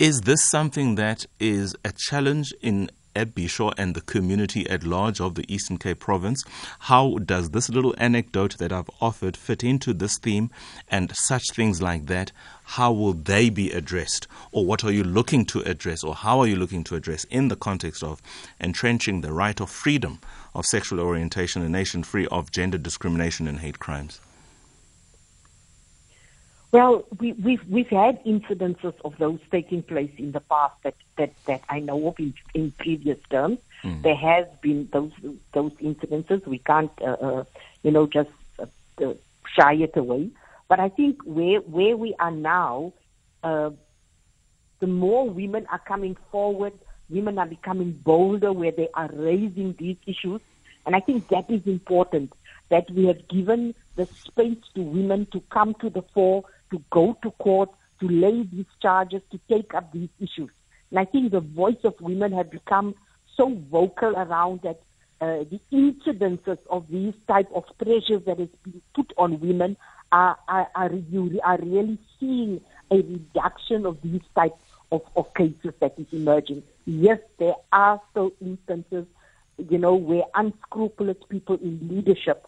Is 0.00 0.22
this 0.22 0.42
something 0.42 0.96
that 0.96 1.24
is 1.38 1.76
a 1.84 1.92
challenge 1.96 2.52
in 2.60 2.90
at 3.18 3.34
Bisho 3.34 3.74
and 3.76 3.96
the 3.96 4.00
community 4.00 4.68
at 4.70 4.84
large 4.84 5.20
of 5.20 5.34
the 5.34 5.44
Eastern 5.52 5.76
Cape 5.76 5.98
province. 5.98 6.44
How 6.78 7.18
does 7.18 7.50
this 7.50 7.68
little 7.68 7.94
anecdote 7.98 8.58
that 8.58 8.72
I've 8.72 8.88
offered 9.00 9.36
fit 9.36 9.64
into 9.64 9.92
this 9.92 10.16
theme 10.18 10.50
and 10.88 11.10
such 11.16 11.50
things 11.50 11.82
like 11.82 12.06
that? 12.06 12.30
How 12.62 12.92
will 12.92 13.14
they 13.14 13.50
be 13.50 13.72
addressed? 13.72 14.28
Or 14.52 14.64
what 14.64 14.84
are 14.84 14.92
you 14.92 15.02
looking 15.02 15.44
to 15.46 15.60
address? 15.62 16.04
Or 16.04 16.14
how 16.14 16.38
are 16.38 16.46
you 16.46 16.56
looking 16.56 16.84
to 16.84 16.94
address 16.94 17.24
in 17.24 17.48
the 17.48 17.56
context 17.56 18.04
of 18.04 18.22
entrenching 18.60 19.20
the 19.20 19.32
right 19.32 19.60
of 19.60 19.68
freedom 19.68 20.20
of 20.54 20.64
sexual 20.64 21.00
orientation, 21.00 21.62
a 21.62 21.68
nation 21.68 22.04
free 22.04 22.28
of 22.28 22.52
gender 22.52 22.78
discrimination 22.78 23.48
and 23.48 23.58
hate 23.58 23.80
crimes? 23.80 24.20
Well, 26.70 27.06
we, 27.18 27.32
we've 27.32 27.66
we've 27.66 27.88
had 27.88 28.22
incidences 28.24 28.94
of 29.02 29.16
those 29.16 29.40
taking 29.50 29.82
place 29.82 30.10
in 30.18 30.32
the 30.32 30.40
past 30.40 30.74
that 30.82 30.96
that, 31.16 31.32
that 31.46 31.62
I 31.68 31.80
know 31.80 32.08
of 32.08 32.18
in, 32.18 32.34
in 32.52 32.72
previous 32.72 33.18
terms. 33.30 33.58
Mm. 33.82 34.02
There 34.02 34.16
has 34.16 34.46
been 34.60 34.88
those 34.92 35.12
those 35.52 35.72
incidences. 35.74 36.46
We 36.46 36.58
can't, 36.58 36.92
uh, 37.00 37.16
uh, 37.20 37.44
you 37.82 37.90
know, 37.90 38.06
just 38.06 38.30
uh, 38.58 38.66
uh, 39.02 39.14
shy 39.46 39.74
it 39.74 39.96
away. 39.96 40.30
But 40.68 40.78
I 40.78 40.90
think 40.90 41.22
where 41.24 41.60
where 41.60 41.96
we 41.96 42.14
are 42.18 42.30
now, 42.30 42.92
uh, 43.42 43.70
the 44.80 44.86
more 44.86 45.28
women 45.30 45.66
are 45.72 45.78
coming 45.78 46.18
forward, 46.30 46.74
women 47.08 47.38
are 47.38 47.46
becoming 47.46 47.92
bolder 47.92 48.52
where 48.52 48.72
they 48.72 48.88
are 48.92 49.08
raising 49.10 49.72
these 49.78 49.96
issues, 50.06 50.42
and 50.84 50.94
I 50.94 51.00
think 51.00 51.28
that 51.28 51.48
is 51.48 51.66
important. 51.66 52.34
That 52.68 52.90
we 52.90 53.06
have 53.06 53.26
given 53.28 53.74
the 53.96 54.04
space 54.04 54.58
to 54.74 54.82
women 54.82 55.24
to 55.32 55.40
come 55.48 55.72
to 55.80 55.88
the 55.88 56.02
fore 56.02 56.44
to 56.70 56.82
go 56.90 57.16
to 57.22 57.30
court, 57.32 57.70
to 58.00 58.08
lay 58.08 58.42
these 58.42 58.66
charges, 58.80 59.22
to 59.30 59.40
take 59.48 59.74
up 59.74 59.92
these 59.92 60.10
issues. 60.20 60.50
And 60.90 60.98
I 60.98 61.04
think 61.04 61.32
the 61.32 61.40
voice 61.40 61.82
of 61.84 62.00
women 62.00 62.32
have 62.32 62.50
become 62.50 62.94
so 63.36 63.54
vocal 63.70 64.16
around 64.16 64.62
that 64.62 64.80
uh, 65.20 65.44
the 65.50 65.60
incidences 65.72 66.58
of 66.70 66.86
these 66.88 67.14
type 67.26 67.48
of 67.54 67.64
pressures 67.78 68.22
that 68.24 68.38
is 68.38 68.48
being 68.62 68.80
put 68.94 69.12
on 69.16 69.40
women 69.40 69.76
are, 70.12 70.38
are, 70.48 70.68
are, 70.74 70.90
are 71.44 71.58
really 71.58 71.98
seeing 72.18 72.60
a 72.90 72.96
reduction 72.96 73.84
of 73.84 73.98
these 74.02 74.22
type 74.34 74.56
of, 74.92 75.02
of 75.16 75.32
cases 75.34 75.74
that 75.80 75.98
is 75.98 76.06
emerging. 76.12 76.62
Yes, 76.86 77.18
there 77.38 77.56
are 77.72 78.00
still 78.10 78.32
instances, 78.40 79.06
you 79.68 79.78
know, 79.78 79.94
where 79.94 80.22
unscrupulous 80.34 81.18
people 81.28 81.56
in 81.56 81.80
leadership 81.88 82.46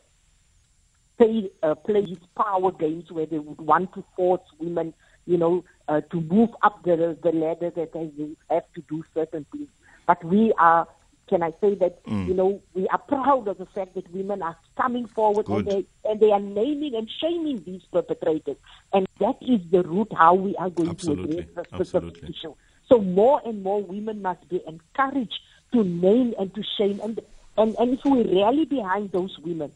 play, 1.20 1.50
uh, 1.62 1.74
play 1.74 2.06
these 2.06 2.18
power 2.36 2.72
games 2.72 3.10
where 3.12 3.26
they 3.26 3.38
would 3.38 3.60
want 3.60 3.92
to 3.92 4.04
force 4.16 4.40
women, 4.58 4.94
you 5.26 5.36
know, 5.36 5.64
uh, 5.88 6.00
to 6.12 6.20
move 6.20 6.50
up 6.62 6.82
the, 6.84 7.16
the 7.22 7.32
ladder 7.32 7.70
that 7.70 7.92
they 7.92 8.10
have 8.48 8.64
to 8.74 8.80
do 8.88 9.04
certain 9.12 9.44
things. 9.52 9.68
But 10.06 10.24
we 10.24 10.52
are, 10.58 10.88
can 11.28 11.42
I 11.42 11.52
say 11.60 11.74
that, 11.74 12.04
mm. 12.06 12.26
you 12.26 12.34
know, 12.34 12.62
we 12.72 12.88
are 12.88 12.98
proud 12.98 13.48
of 13.48 13.58
the 13.58 13.66
fact 13.66 13.94
that 13.94 14.10
women 14.12 14.42
are 14.42 14.56
coming 14.76 15.06
forward 15.06 15.46
and 15.48 15.66
they, 15.66 15.84
and 16.04 16.20
they 16.20 16.30
are 16.32 16.40
naming 16.40 16.94
and 16.94 17.08
shaming 17.20 17.62
these 17.64 17.82
perpetrators. 17.92 18.56
And 18.92 19.06
that 19.18 19.36
is 19.42 19.60
the 19.70 19.82
route 19.82 20.12
how 20.16 20.34
we 20.34 20.56
are 20.56 20.70
going 20.70 20.90
Absolutely. 20.90 21.36
to 21.36 21.42
address 21.42 21.66
the 21.70 21.84
specific 21.84 22.24
issue. 22.24 22.54
So 22.88 22.98
more 22.98 23.42
and 23.44 23.62
more 23.62 23.82
women 23.82 24.22
must 24.22 24.48
be 24.48 24.62
encouraged 24.66 25.38
to 25.72 25.84
name 25.84 26.34
and 26.38 26.52
to 26.54 26.62
shame. 26.78 26.98
And, 27.04 27.20
and, 27.58 27.76
and 27.78 27.92
if 27.92 28.04
we 28.04 28.22
rally 28.22 28.64
behind 28.64 29.12
those 29.12 29.38
women, 29.38 29.70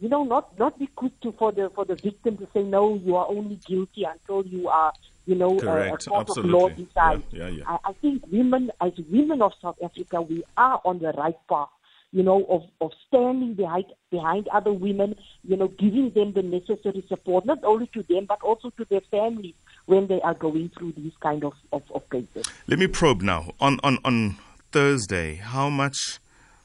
you 0.00 0.08
know, 0.08 0.24
not 0.24 0.58
not 0.58 0.78
be 0.78 0.86
quick 0.86 1.18
to 1.20 1.32
for 1.32 1.52
the 1.52 1.70
for 1.74 1.84
the 1.84 1.96
victim 1.96 2.36
to 2.38 2.48
say 2.54 2.62
no, 2.62 2.94
you 2.94 3.16
are 3.16 3.26
only 3.28 3.56
guilty 3.66 4.04
until 4.04 4.46
you 4.46 4.68
are, 4.68 4.92
you 5.26 5.34
know, 5.34 5.58
a, 5.60 5.92
a 5.92 5.96
court 5.96 6.30
of 6.30 6.44
law 6.44 6.68
decides. 6.68 7.24
Yeah, 7.30 7.48
yeah, 7.48 7.48
yeah. 7.48 7.64
I, 7.66 7.78
I 7.86 7.92
think 7.94 8.24
women, 8.30 8.70
as 8.80 8.92
women 9.10 9.42
of 9.42 9.52
South 9.60 9.76
Africa, 9.82 10.22
we 10.22 10.44
are 10.56 10.80
on 10.84 11.00
the 11.00 11.12
right 11.12 11.36
path. 11.48 11.68
You 12.10 12.22
know, 12.22 12.44
of 12.44 12.62
of 12.80 12.92
standing 13.06 13.52
behind 13.54 13.84
behind 14.10 14.48
other 14.48 14.72
women. 14.72 15.14
You 15.42 15.56
know, 15.56 15.68
giving 15.68 16.10
them 16.10 16.32
the 16.32 16.42
necessary 16.42 17.04
support, 17.06 17.44
not 17.44 17.62
only 17.64 17.86
to 17.88 18.02
them 18.04 18.24
but 18.26 18.40
also 18.40 18.70
to 18.70 18.84
their 18.86 19.02
families 19.10 19.54
when 19.86 20.06
they 20.06 20.20
are 20.22 20.34
going 20.34 20.70
through 20.70 20.92
these 20.92 21.12
kind 21.20 21.44
of 21.44 21.52
of, 21.72 21.82
of 21.94 22.08
cases. 22.08 22.46
Let 22.66 22.78
me 22.78 22.86
probe 22.86 23.20
now 23.20 23.52
on 23.60 23.78
on 23.82 23.98
on 24.04 24.36
Thursday. 24.72 25.34
How 25.34 25.68
much 25.68 26.18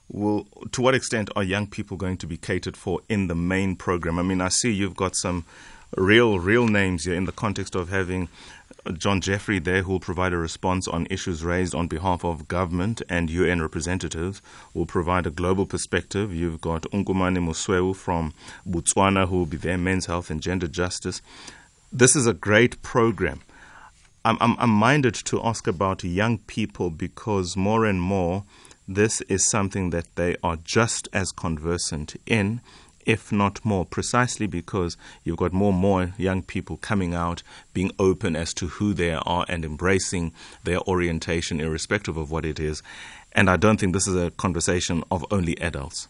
will 0.09 0.47
to 0.71 0.81
what 0.81 0.95
extent 0.95 1.29
are 1.35 1.43
young 1.43 1.67
people 1.67 1.97
going 1.97 2.17
to 2.17 2.27
be 2.27 2.37
catered 2.37 2.77
for 2.77 3.01
in 3.09 3.27
the 3.27 3.35
main 3.35 3.75
program? 3.75 4.19
I 4.19 4.23
mean, 4.23 4.41
I 4.41 4.49
see 4.49 4.71
you've 4.71 4.95
got 4.95 5.15
some 5.15 5.45
real 5.95 6.39
real 6.39 6.67
names 6.67 7.05
here 7.05 7.15
in 7.15 7.25
the 7.25 7.31
context 7.31 7.75
of 7.75 7.89
having 7.89 8.29
John 8.97 9.21
Jeffery 9.21 9.59
there, 9.59 9.83
who 9.83 9.93
will 9.93 9.99
provide 9.99 10.33
a 10.33 10.37
response 10.37 10.87
on 10.87 11.07
issues 11.09 11.43
raised 11.43 11.73
on 11.73 11.87
behalf 11.87 12.25
of 12.25 12.47
government 12.49 13.01
and 13.07 13.29
UN 13.29 13.61
representatives, 13.61 14.41
will 14.73 14.85
provide 14.85 15.25
a 15.25 15.31
global 15.31 15.65
perspective. 15.65 16.33
You've 16.33 16.59
got 16.59 16.83
Unkumane 16.91 17.37
Mosweu 17.37 17.95
from 17.95 18.33
Botswana, 18.67 19.29
who 19.29 19.37
will 19.37 19.45
be 19.45 19.57
there, 19.57 19.77
men's 19.77 20.07
health 20.07 20.29
and 20.29 20.41
gender 20.41 20.67
justice. 20.67 21.21
This 21.93 22.15
is 22.15 22.27
a 22.27 22.33
great 22.33 22.81
program. 22.81 23.41
I'm, 24.25 24.37
I'm, 24.41 24.55
I'm 24.59 24.69
minded 24.69 25.13
to 25.15 25.41
ask 25.43 25.67
about 25.67 26.03
young 26.03 26.39
people 26.39 26.89
because 26.89 27.55
more 27.55 27.85
and 27.85 28.01
more 28.01 28.43
this 28.87 29.21
is 29.21 29.49
something 29.49 29.91
that 29.91 30.15
they 30.15 30.35
are 30.43 30.57
just 30.57 31.07
as 31.13 31.31
conversant 31.31 32.15
in 32.25 32.61
if 33.05 33.31
not 33.31 33.63
more, 33.63 33.85
precisely 33.85 34.47
because 34.47 34.97
you've 35.23 35.37
got 35.37 35.53
more 35.53 35.71
and 35.71 35.79
more 35.79 36.13
young 36.17 36.41
people 36.41 36.77
coming 36.77 37.13
out, 37.13 37.43
being 37.73 37.91
open 37.99 38.35
as 38.35 38.53
to 38.55 38.67
who 38.67 38.93
they 38.93 39.13
are 39.13 39.45
and 39.47 39.65
embracing 39.65 40.31
their 40.63 40.79
orientation, 40.81 41.59
irrespective 41.59 42.17
of 42.17 42.31
what 42.31 42.45
it 42.45 42.59
is. 42.59 42.81
And 43.33 43.49
I 43.49 43.57
don't 43.57 43.79
think 43.79 43.93
this 43.93 44.07
is 44.07 44.15
a 44.15 44.31
conversation 44.31 45.03
of 45.11 45.25
only 45.31 45.59
adults. 45.59 46.07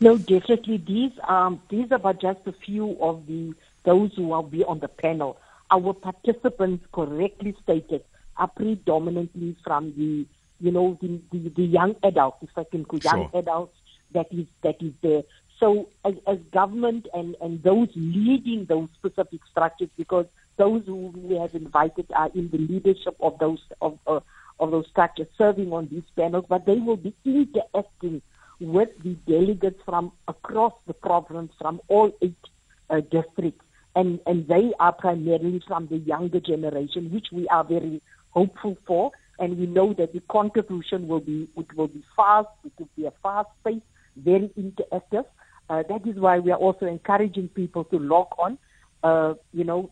No, 0.00 0.18
definitely. 0.18 0.78
These 0.78 1.12
um, 1.28 1.62
these 1.68 1.90
are 1.92 2.14
just 2.14 2.40
a 2.46 2.52
few 2.52 2.96
of 3.00 3.26
the 3.26 3.54
those 3.84 4.12
who 4.16 4.28
will 4.28 4.42
be 4.42 4.64
on 4.64 4.80
the 4.80 4.88
panel. 4.88 5.38
Our 5.70 5.92
participants 5.92 6.84
correctly 6.92 7.56
stated 7.62 8.02
are 8.36 8.48
predominantly 8.48 9.56
from 9.62 9.94
the 9.96 10.26
you 10.64 10.72
know 10.76 10.86
the, 11.02 11.08
the, 11.32 11.40
the 11.60 11.66
young 11.78 11.92
adults, 12.10 12.40
if 12.42 12.54
I 12.62 12.64
can 12.72 12.82
call 12.88 13.00
young 13.10 13.22
Sure. 13.30 13.40
adults 13.42 13.76
that 14.16 14.28
is 14.40 14.46
that 14.66 14.78
is 14.88 14.94
there. 15.06 15.24
So 15.60 15.66
as, 16.08 16.14
as 16.32 16.38
government 16.60 17.04
and, 17.18 17.36
and 17.44 17.62
those 17.62 17.90
leading 17.94 18.60
those 18.72 18.88
specific 18.98 19.40
structures, 19.52 19.92
because 20.02 20.26
those 20.56 20.82
who 20.86 21.00
we 21.28 21.36
have 21.42 21.54
invited 21.54 22.06
are 22.22 22.30
in 22.40 22.46
the 22.54 22.58
leadership 22.72 23.16
of 23.20 23.38
those 23.44 23.62
of 23.86 23.98
uh, 24.06 24.20
of 24.62 24.70
those 24.74 24.86
structures, 24.94 25.28
serving 25.36 25.70
on 25.72 25.88
these 25.92 26.08
panels, 26.16 26.46
but 26.48 26.64
they 26.68 26.78
will 26.86 27.00
be 27.08 27.14
interacting 27.24 28.22
with 28.60 28.90
the 29.02 29.14
delegates 29.34 29.80
from 29.84 30.12
across 30.34 30.74
the 30.86 30.94
province, 30.94 31.52
from 31.60 31.80
all 31.88 32.08
eight 32.22 32.44
uh, 32.90 33.00
districts, 33.16 33.64
and 33.98 34.10
and 34.28 34.38
they 34.54 34.66
are 34.78 34.92
primarily 34.92 35.60
from 35.68 35.82
the 35.92 35.98
younger 35.98 36.40
generation, 36.52 37.12
which 37.14 37.28
we 37.32 37.48
are 37.48 37.64
very 37.64 38.00
hopeful 38.30 38.76
for, 38.86 39.12
and 39.38 39.58
we 39.58 39.66
know 39.66 39.92
that 39.94 40.12
the 40.12 40.20
contribution 40.30 41.08
will 41.08 41.20
be 41.20 41.48
it 41.56 41.76
will 41.76 41.88
be 41.88 42.02
fast, 42.16 42.48
it 42.64 42.72
will 42.78 42.88
be 42.96 43.06
a 43.06 43.12
fast 43.22 43.48
pace, 43.64 43.82
very 44.16 44.50
interactive. 44.58 45.24
Uh, 45.70 45.82
that 45.88 46.06
is 46.06 46.16
why 46.16 46.38
we 46.38 46.52
are 46.52 46.58
also 46.58 46.86
encouraging 46.86 47.48
people 47.48 47.84
to 47.84 47.98
log 47.98 48.28
on, 48.38 48.58
uh, 49.02 49.34
you 49.52 49.64
know, 49.64 49.90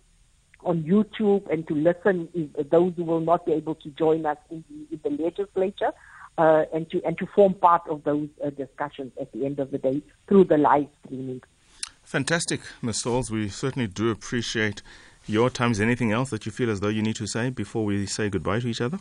on 0.65 0.83
YouTube 0.83 1.51
and 1.51 1.67
to 1.67 1.75
listen 1.75 2.29
if 2.35 2.71
those 2.71 2.93
who 2.97 3.05
will 3.05 3.21
not 3.21 3.47
be 3.47 3.53
able 3.53 3.75
to 3.77 3.89
join 3.91 4.27
us 4.27 4.37
in 4.51 4.63
the, 4.69 4.95
in 4.95 5.17
the 5.17 5.23
legislature 5.23 5.93
uh, 6.39 6.65
and 6.73 6.91
to 6.91 7.03
and 7.05 7.19
to 7.19 7.27
form 7.27 7.55
part 7.55 7.83
of 7.89 8.05
those 8.05 8.29
uh, 8.45 8.51
discussions 8.51 9.13
at 9.21 9.33
the 9.33 9.45
end 9.45 9.59
of 9.59 9.71
the 9.71 9.79
day 9.79 10.03
through 10.29 10.45
the 10.45 10.57
live 10.59 10.87
streaming. 11.05 11.43
Fantastic, 12.05 12.61
Ms. 12.83 13.03
Sauls. 13.03 13.31
We 13.31 13.49
certainly 13.49 13.89
do 13.89 14.11
appreciate 14.11 14.83
your 15.27 15.51
time. 15.51 15.73
Is 15.73 15.79
there 15.79 15.87
anything 15.87 16.13
else 16.13 16.31
that 16.31 16.47
you 16.47 16.53
feel 16.53 16.71
as 16.71 16.81
though 16.81 16.89
you 16.89 17.03
need 17.03 17.17
to 17.17 17.27
say 17.27 17.51
before 17.51 17.85
we 17.85 18.07
say 18.07 18.29
goodbye 18.29 18.61
to 18.61 18.69
each 18.69 18.81
other? 18.81 18.99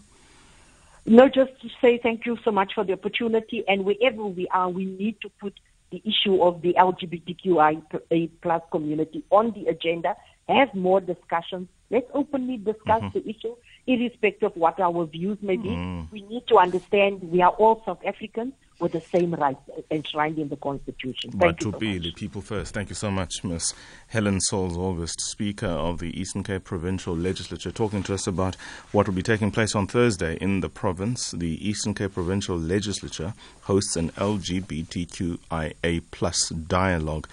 No, 1.05 1.27
just 1.27 1.59
to 1.61 1.69
say 1.81 1.97
thank 1.97 2.25
you 2.25 2.37
so 2.43 2.51
much 2.51 2.73
for 2.75 2.83
the 2.83 2.93
opportunity. 2.93 3.63
And 3.67 3.85
wherever 3.85 4.23
we 4.25 4.47
are, 4.49 4.69
we 4.69 4.85
need 4.85 5.19
to 5.21 5.29
put 5.29 5.59
the 5.91 6.01
issue 6.05 6.41
of 6.41 6.61
the 6.61 6.73
LGBTQI 6.73 8.29
plus 8.41 8.61
community 8.71 9.23
on 9.29 9.51
the 9.51 9.67
agenda. 9.67 10.15
Have 10.47 10.73
more 10.73 11.01
discussions. 11.01 11.69
Let's 11.89 12.09
openly 12.13 12.57
discuss 12.57 13.01
mm-hmm. 13.01 13.19
the 13.19 13.29
issue, 13.29 13.55
irrespective 13.87 14.51
of 14.51 14.57
what 14.57 14.79
our 14.79 15.05
views 15.05 15.37
may 15.41 15.57
be. 15.57 15.69
Mm-hmm. 15.69 16.11
We 16.11 16.21
need 16.21 16.47
to 16.47 16.57
understand 16.57 17.23
we 17.23 17.41
are 17.41 17.51
all 17.51 17.81
South 17.85 17.99
Africans 18.05 18.53
with 18.79 18.93
the 18.93 19.01
same 19.01 19.33
rights 19.35 19.61
enshrined 19.91 20.39
in 20.39 20.49
the 20.49 20.55
Constitution. 20.55 21.31
Thank 21.31 21.61
you 21.61 21.71
so 21.71 21.79
much. 21.79 22.15
people 22.15 22.41
first. 22.41 22.73
Thank 22.73 22.89
you 22.89 22.95
so 22.95 23.11
much, 23.11 23.43
Ms. 23.43 23.73
Helen 24.07 24.41
Sauls 24.41 24.75
August, 24.75 25.21
Speaker 25.21 25.67
of 25.67 25.99
the 25.99 26.19
Eastern 26.19 26.43
Cape 26.43 26.63
Provincial 26.63 27.15
Legislature, 27.15 27.71
talking 27.71 28.01
to 28.03 28.13
us 28.13 28.25
about 28.25 28.55
what 28.91 29.07
will 29.07 29.13
be 29.13 29.21
taking 29.21 29.51
place 29.51 29.75
on 29.75 29.85
Thursday 29.85 30.35
in 30.41 30.61
the 30.61 30.69
province. 30.69 31.31
The 31.31 31.67
Eastern 31.67 31.93
Cape 31.93 32.15
Provincial 32.15 32.57
Legislature 32.57 33.33
hosts 33.61 33.95
an 33.95 34.09
LGBTQIA 34.11 36.01
plus 36.09 36.49
dialogue, 36.49 37.27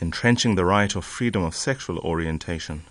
entrenching 0.00 0.56
the 0.56 0.64
right 0.64 0.94
of 0.96 1.04
freedom 1.04 1.44
of 1.44 1.54
sexual 1.54 1.98
orientation, 1.98 2.82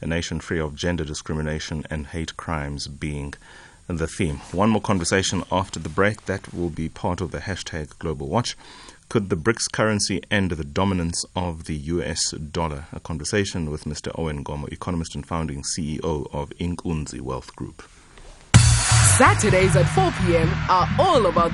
a 0.00 0.06
nation 0.06 0.40
free 0.40 0.58
of 0.58 0.74
gender 0.74 1.04
discrimination 1.04 1.84
and 1.88 2.08
hate 2.08 2.36
crimes 2.36 2.88
being 2.88 3.34
the 3.98 4.06
theme. 4.06 4.36
One 4.52 4.70
more 4.70 4.80
conversation 4.80 5.42
after 5.50 5.80
the 5.80 5.88
break 5.88 6.26
that 6.26 6.54
will 6.54 6.70
be 6.70 6.88
part 6.88 7.20
of 7.20 7.30
the 7.30 7.38
hashtag 7.38 7.98
Global 7.98 8.28
Watch. 8.28 8.56
Could 9.08 9.28
the 9.28 9.36
BRICS 9.36 9.70
currency 9.72 10.22
end 10.30 10.52
the 10.52 10.64
dominance 10.64 11.24
of 11.34 11.64
the 11.64 11.74
US 11.74 12.30
dollar? 12.30 12.86
A 12.92 13.00
conversation 13.00 13.70
with 13.70 13.84
Mr. 13.84 14.16
Owen 14.18 14.44
Gomo, 14.44 14.72
economist 14.72 15.14
and 15.14 15.26
founding 15.26 15.62
CEO 15.62 16.32
of 16.32 16.50
Inkunzi 16.60 17.20
Wealth 17.20 17.54
Group. 17.56 17.82
Saturdays 19.18 19.76
at 19.76 19.86
4 19.90 20.12
p.m. 20.24 20.48
are 20.70 20.88
all 20.98 21.26
about 21.26 21.50